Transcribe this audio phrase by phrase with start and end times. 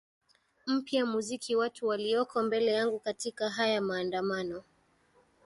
[0.67, 4.63] mpya muziki watu walioko mbele yangu katika haya maandamano